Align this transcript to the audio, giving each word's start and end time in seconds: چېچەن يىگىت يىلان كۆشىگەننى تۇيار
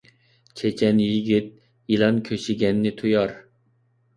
چېچەن 0.61 1.01
يىگىت 1.03 1.51
يىلان 1.95 2.17
كۆشىگەننى 2.31 2.95
تۇيار 3.03 3.37